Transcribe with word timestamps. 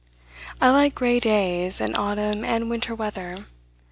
I 0.59 0.71
like 0.71 0.95
gray 0.95 1.19
days, 1.19 1.79
and 1.79 1.95
autumn 1.95 2.43
and 2.43 2.71
winter 2.71 2.95
weather. 2.95 3.45